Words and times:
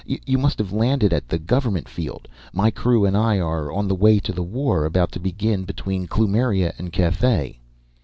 You 0.03 0.39
must 0.39 0.57
have 0.57 0.73
landed 0.73 1.13
at 1.13 1.27
the 1.29 1.37
government 1.37 1.87
field. 1.87 2.27
My 2.53 2.71
crew 2.71 3.05
and 3.05 3.15
I 3.15 3.37
are 3.39 3.71
on 3.71 3.87
the 3.87 3.93
way 3.93 4.17
to 4.21 4.31
the 4.33 4.41
war 4.41 4.83
about 4.83 5.11
to 5.11 5.19
begin 5.19 5.63
between 5.63 6.07
Kloomiria 6.07 6.73
and 6.79 6.91
Cathay." 6.91 7.59